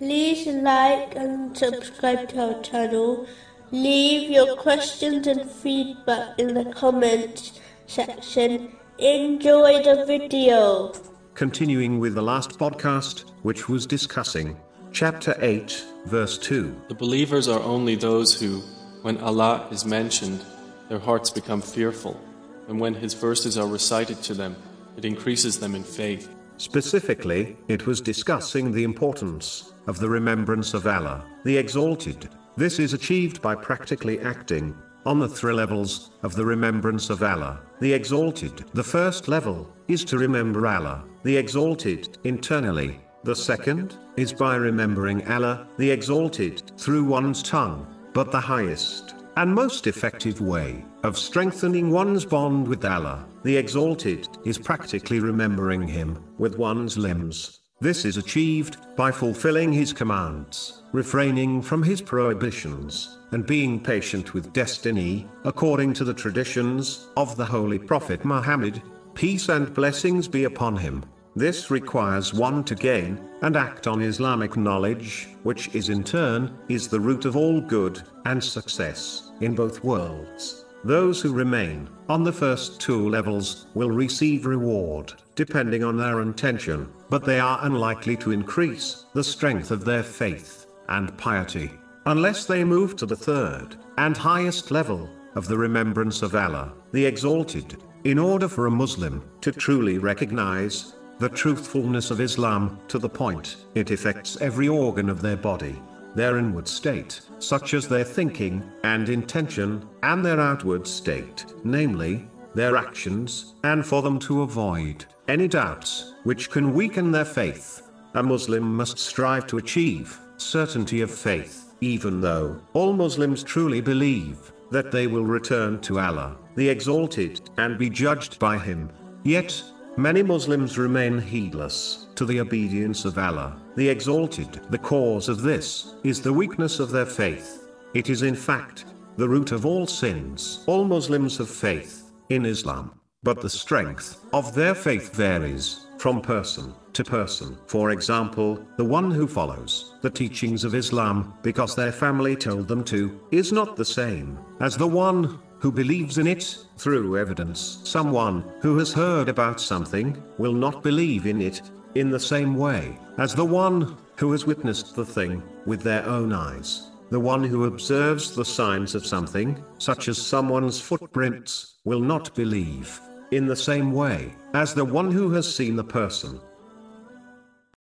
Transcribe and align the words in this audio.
like 0.00 1.14
and 1.14 1.56
subscribe 1.56 2.28
to 2.30 2.54
our 2.54 2.62
channel. 2.62 3.26
Leave 3.70 4.30
your 4.30 4.56
questions 4.56 5.26
and 5.26 5.50
feedback 5.50 6.38
in 6.38 6.54
the 6.54 6.64
comments 6.72 7.60
section. 7.86 8.72
Enjoy 8.98 9.82
the 9.82 10.04
video. 10.06 10.92
Continuing 11.34 11.98
with 11.98 12.14
the 12.14 12.22
last 12.22 12.58
podcast, 12.58 13.30
which 13.42 13.68
was 13.68 13.86
discussing 13.86 14.56
chapter 14.92 15.36
8, 15.40 15.84
verse 16.06 16.38
2. 16.38 16.82
The 16.88 16.94
believers 16.94 17.48
are 17.48 17.60
only 17.60 17.96
those 17.96 18.38
who, 18.38 18.60
when 19.02 19.18
Allah 19.18 19.66
is 19.70 19.84
mentioned, 19.84 20.40
their 20.88 21.00
hearts 21.00 21.30
become 21.30 21.60
fearful, 21.60 22.20
and 22.68 22.78
when 22.78 22.94
His 22.94 23.14
verses 23.14 23.58
are 23.58 23.66
recited 23.66 24.22
to 24.22 24.34
them, 24.34 24.54
it 24.96 25.04
increases 25.04 25.58
them 25.58 25.74
in 25.74 25.82
faith. 25.82 26.33
Specifically, 26.56 27.56
it 27.68 27.86
was 27.86 28.00
discussing 28.00 28.70
the 28.70 28.84
importance 28.84 29.74
of 29.86 29.98
the 29.98 30.08
remembrance 30.08 30.72
of 30.72 30.86
Allah, 30.86 31.24
the 31.44 31.56
Exalted. 31.56 32.28
This 32.56 32.78
is 32.78 32.92
achieved 32.92 33.42
by 33.42 33.54
practically 33.54 34.20
acting 34.20 34.74
on 35.04 35.18
the 35.18 35.28
three 35.28 35.52
levels 35.52 36.12
of 36.22 36.34
the 36.34 36.44
remembrance 36.44 37.10
of 37.10 37.22
Allah, 37.22 37.60
the 37.80 37.92
Exalted. 37.92 38.64
The 38.72 38.84
first 38.84 39.28
level 39.28 39.68
is 39.88 40.04
to 40.06 40.18
remember 40.18 40.66
Allah, 40.66 41.04
the 41.24 41.36
Exalted, 41.36 42.18
internally. 42.24 43.00
The 43.24 43.36
second 43.36 43.98
is 44.16 44.32
by 44.32 44.56
remembering 44.56 45.26
Allah, 45.28 45.66
the 45.76 45.90
Exalted, 45.90 46.70
through 46.78 47.04
one's 47.04 47.42
tongue. 47.42 47.86
But 48.12 48.30
the 48.30 48.40
highest 48.40 49.14
and 49.36 49.54
most 49.54 49.86
effective 49.86 50.40
way 50.40 50.84
of 51.02 51.18
strengthening 51.18 51.90
one's 51.90 52.24
bond 52.24 52.68
with 52.68 52.84
Allah, 52.84 53.26
the 53.42 53.56
Exalted, 53.56 54.28
is 54.44 54.58
practically 54.58 55.20
remembering 55.20 55.86
Him 55.86 56.22
with 56.38 56.56
one's 56.56 56.96
limbs. 56.96 57.60
This 57.80 58.04
is 58.04 58.16
achieved 58.16 58.76
by 58.96 59.10
fulfilling 59.10 59.72
His 59.72 59.92
commands, 59.92 60.82
refraining 60.92 61.60
from 61.60 61.82
His 61.82 62.00
prohibitions, 62.00 63.18
and 63.32 63.44
being 63.44 63.82
patient 63.82 64.32
with 64.32 64.52
destiny, 64.52 65.26
according 65.44 65.92
to 65.94 66.04
the 66.04 66.14
traditions 66.14 67.08
of 67.16 67.36
the 67.36 67.44
Holy 67.44 67.78
Prophet 67.78 68.24
Muhammad. 68.24 68.80
Peace 69.14 69.48
and 69.48 69.72
blessings 69.74 70.28
be 70.28 70.44
upon 70.44 70.76
him. 70.76 71.04
This 71.36 71.68
requires 71.68 72.32
one 72.32 72.62
to 72.64 72.76
gain 72.76 73.20
and 73.42 73.56
act 73.56 73.88
on 73.88 74.00
Islamic 74.00 74.56
knowledge, 74.56 75.28
which 75.42 75.74
is 75.74 75.88
in 75.88 76.04
turn 76.04 76.56
is 76.68 76.86
the 76.86 77.00
root 77.00 77.24
of 77.24 77.36
all 77.36 77.60
good 77.60 78.00
and 78.24 78.42
success 78.42 79.32
in 79.40 79.56
both 79.56 79.82
worlds. 79.82 80.64
Those 80.84 81.20
who 81.20 81.32
remain 81.32 81.88
on 82.08 82.22
the 82.22 82.32
first 82.32 82.80
two 82.80 83.08
levels 83.08 83.66
will 83.74 83.90
receive 83.90 84.46
reward 84.46 85.12
depending 85.34 85.82
on 85.82 85.96
their 85.96 86.20
intention, 86.20 86.88
but 87.10 87.24
they 87.24 87.40
are 87.40 87.58
unlikely 87.62 88.16
to 88.18 88.30
increase 88.30 89.06
the 89.14 89.24
strength 89.24 89.72
of 89.72 89.84
their 89.84 90.04
faith 90.04 90.66
and 90.88 91.16
piety 91.18 91.72
unless 92.06 92.44
they 92.44 92.62
move 92.62 92.94
to 92.94 93.06
the 93.06 93.16
third 93.16 93.76
and 93.98 94.16
highest 94.16 94.70
level 94.70 95.08
of 95.34 95.48
the 95.48 95.58
remembrance 95.58 96.22
of 96.22 96.36
Allah, 96.36 96.72
the 96.92 97.04
Exalted. 97.04 97.76
In 98.04 98.18
order 98.18 98.46
for 98.48 98.66
a 98.66 98.70
Muslim 98.70 99.24
to 99.40 99.50
truly 99.50 99.98
recognize 99.98 100.94
the 101.18 101.28
truthfulness 101.28 102.10
of 102.10 102.20
Islam 102.20 102.78
to 102.88 102.98
the 102.98 103.08
point 103.08 103.56
it 103.74 103.90
affects 103.90 104.40
every 104.40 104.68
organ 104.68 105.08
of 105.08 105.22
their 105.22 105.36
body, 105.36 105.80
their 106.14 106.38
inward 106.38 106.66
state, 106.68 107.20
such 107.38 107.74
as 107.74 107.88
their 107.88 108.04
thinking 108.04 108.62
and 108.82 109.08
intention, 109.08 109.88
and 110.02 110.24
their 110.24 110.40
outward 110.40 110.86
state, 110.86 111.44
namely, 111.64 112.28
their 112.54 112.76
actions, 112.76 113.54
and 113.64 113.84
for 113.84 114.02
them 114.02 114.18
to 114.20 114.42
avoid 114.42 115.04
any 115.28 115.48
doubts 115.48 116.14
which 116.24 116.50
can 116.50 116.74
weaken 116.74 117.10
their 117.10 117.24
faith. 117.24 117.82
A 118.14 118.22
Muslim 118.22 118.76
must 118.76 118.98
strive 118.98 119.46
to 119.48 119.58
achieve 119.58 120.18
certainty 120.36 121.00
of 121.00 121.10
faith, 121.10 121.74
even 121.80 122.20
though 122.20 122.60
all 122.72 122.92
Muslims 122.92 123.42
truly 123.42 123.80
believe 123.80 124.52
that 124.70 124.90
they 124.90 125.06
will 125.06 125.24
return 125.24 125.80
to 125.80 125.98
Allah, 125.98 126.36
the 126.56 126.68
Exalted, 126.68 127.40
and 127.58 127.78
be 127.78 127.90
judged 127.90 128.38
by 128.38 128.58
Him. 128.58 128.90
Yet, 129.24 129.62
many 129.96 130.22
Muslims 130.22 130.78
remain 130.78 131.18
heedless 131.18 132.06
to 132.14 132.24
the 132.24 132.40
obedience 132.40 133.04
of 133.04 133.18
Allah, 133.18 133.60
the 133.76 133.88
Exalted. 133.88 134.60
The 134.70 134.78
cause 134.78 135.28
of 135.28 135.42
this 135.42 135.94
is 136.04 136.20
the 136.20 136.32
weakness 136.32 136.80
of 136.80 136.90
their 136.90 137.06
faith. 137.06 137.68
It 137.94 138.10
is 138.10 138.22
in 138.22 138.34
fact 138.34 138.86
the 139.16 139.28
root 139.28 139.52
of 139.52 139.64
all 139.64 139.86
sins. 139.86 140.64
All 140.66 140.84
Muslims 140.84 141.38
have 141.38 141.50
faith 141.50 142.10
in 142.30 142.44
Islam, 142.44 142.98
but 143.22 143.40
the 143.40 143.50
strength 143.50 144.24
of 144.32 144.54
their 144.54 144.74
faith 144.74 145.14
varies 145.14 145.86
from 145.98 146.20
person 146.20 146.74
to 146.92 147.04
person. 147.04 147.56
For 147.66 147.90
example, 147.90 148.64
the 148.76 148.84
one 148.84 149.10
who 149.10 149.26
follows 149.26 149.94
the 150.02 150.10
teachings 150.10 150.64
of 150.64 150.74
Islam 150.74 151.34
because 151.42 151.74
their 151.74 151.92
family 151.92 152.36
told 152.36 152.68
them 152.68 152.84
to 152.84 153.20
is 153.30 153.52
not 153.52 153.76
the 153.76 153.84
same 153.84 154.38
as 154.60 154.76
the 154.76 154.86
one 154.86 155.40
who 155.64 155.72
believes 155.72 156.18
in 156.18 156.26
it 156.26 156.58
through 156.76 157.16
evidence. 157.16 157.78
Someone 157.84 158.44
who 158.60 158.76
has 158.76 158.92
heard 158.92 159.30
about 159.30 159.58
something 159.58 160.22
will 160.36 160.52
not 160.52 160.82
believe 160.82 161.24
in 161.24 161.40
it 161.40 161.62
in 161.94 162.10
the 162.10 162.20
same 162.20 162.54
way 162.54 162.98
as 163.16 163.34
the 163.34 163.46
one 163.46 163.96
who 164.18 164.30
has 164.32 164.44
witnessed 164.44 164.94
the 164.94 165.06
thing 165.06 165.42
with 165.64 165.80
their 165.80 166.04
own 166.04 166.34
eyes. 166.34 166.90
The 167.08 167.18
one 167.18 167.42
who 167.42 167.64
observes 167.64 168.34
the 168.34 168.44
signs 168.44 168.94
of 168.94 169.06
something, 169.06 169.64
such 169.78 170.08
as 170.08 170.18
someone's 170.20 170.82
footprints, 170.82 171.76
will 171.86 172.00
not 172.00 172.34
believe 172.34 173.00
in 173.30 173.46
the 173.46 173.56
same 173.56 173.90
way 173.90 174.34
as 174.52 174.74
the 174.74 174.84
one 174.84 175.10
who 175.10 175.30
has 175.30 175.56
seen 175.56 175.76
the 175.76 175.82
person 176.00 176.42